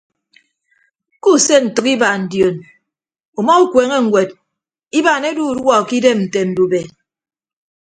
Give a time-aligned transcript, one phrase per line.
[1.21, 2.55] Kuuse ntәk ibaan dion
[3.39, 4.29] uma ukueene ñwed
[4.99, 6.81] ibaan edu uduọ ke idem nte ndube.